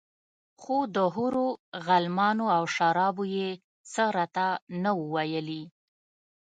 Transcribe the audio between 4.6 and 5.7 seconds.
نه وو ويلي.